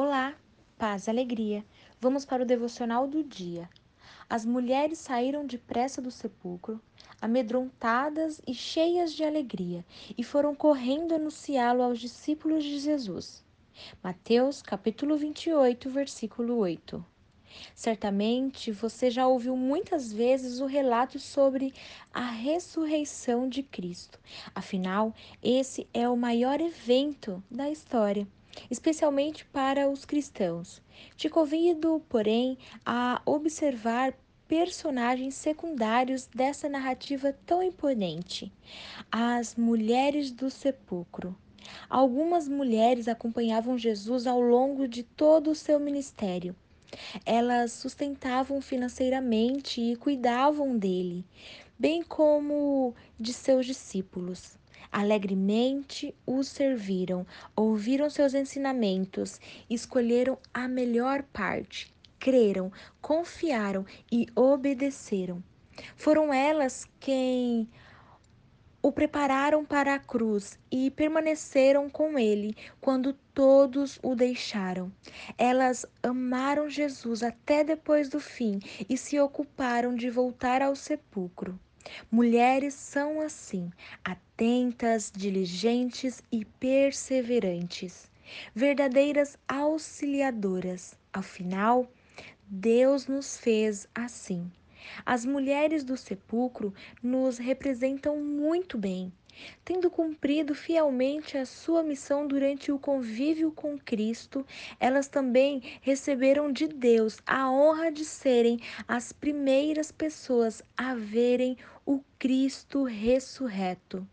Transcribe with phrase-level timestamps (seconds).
[0.00, 0.36] Olá,
[0.78, 1.64] paz e alegria.
[2.00, 3.68] Vamos para o devocional do dia.
[4.30, 6.80] As mulheres saíram depressa do sepulcro,
[7.20, 9.84] amedrontadas e cheias de alegria,
[10.16, 13.44] e foram correndo anunciá-lo aos discípulos de Jesus.
[14.00, 17.04] Mateus, capítulo 28, versículo 8.
[17.74, 21.74] Certamente você já ouviu muitas vezes o relato sobre
[22.14, 24.20] a ressurreição de Cristo.
[24.54, 25.12] Afinal,
[25.42, 28.28] esse é o maior evento da história
[28.70, 30.82] especialmente para os cristãos.
[31.16, 34.14] Te convido, porém, a observar
[34.48, 38.52] personagens secundários dessa narrativa tão imponente:
[39.12, 41.36] as mulheres do sepulcro.
[41.88, 46.56] Algumas mulheres acompanhavam Jesus ao longo de todo o seu ministério.
[47.26, 51.24] Elas sustentavam financeiramente e cuidavam dele,
[51.78, 54.56] bem como de seus discípulos.
[54.90, 65.42] Alegremente os serviram, ouviram seus ensinamentos, escolheram a melhor parte, creram, confiaram e obedeceram.
[65.94, 67.68] Foram elas quem
[68.80, 74.92] o prepararam para a cruz e permaneceram com ele quando todos o deixaram.
[75.36, 81.58] Elas amaram Jesus até depois do fim e se ocuparam de voltar ao sepulcro.
[82.10, 83.70] Mulheres são assim,
[84.04, 88.10] atentas, diligentes e perseverantes,
[88.54, 90.96] verdadeiras auxiliadoras.
[91.12, 91.90] Afinal,
[92.46, 94.50] Deus nos fez assim.
[95.04, 99.12] As mulheres do sepulcro nos representam muito bem.
[99.64, 104.44] Tendo cumprido fielmente a sua missão durante o convívio com Cristo,
[104.80, 112.00] elas também receberam de Deus a honra de serem as primeiras pessoas a verem o
[112.18, 114.06] Cristo ressurreto.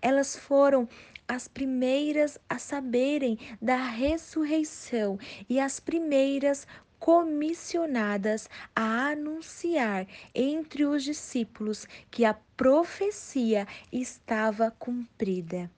[0.00, 0.88] Elas foram
[1.28, 6.66] as primeiras a saberem da ressurreição e as primeiras
[6.98, 15.70] comissionadas a anunciar entre os discípulos que a profecia estava cumprida.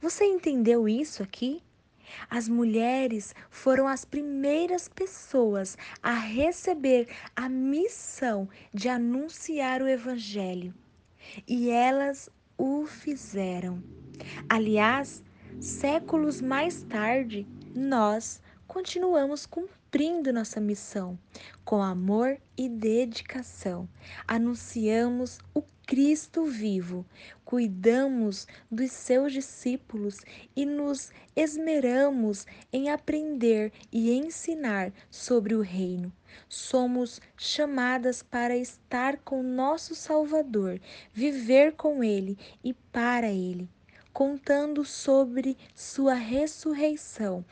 [0.00, 1.62] Você entendeu isso aqui?
[2.30, 10.72] As mulheres foram as primeiras pessoas a receber a missão de anunciar o Evangelho
[11.46, 13.82] e elas o fizeram.
[14.48, 15.22] Aliás,
[15.60, 21.18] séculos mais tarde, nós continuamos cumprindo nossa missão
[21.64, 23.88] com amor e dedicação.
[24.26, 27.06] Anunciamos o Cristo vivo,
[27.44, 30.18] cuidamos dos seus discípulos
[30.56, 36.12] e nos esmeramos em aprender e ensinar sobre o Reino.
[36.48, 40.80] Somos chamadas para estar com nosso Salvador,
[41.14, 43.68] viver com Ele e para Ele,
[44.12, 47.44] contando sobre Sua ressurreição,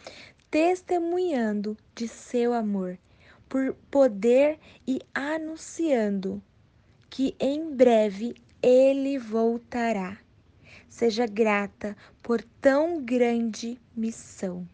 [0.50, 2.98] testemunhando de seu amor,
[3.48, 6.42] por poder e anunciando
[7.14, 10.18] que em breve ele voltará.
[10.88, 14.66] Seja grata por tão grande missão.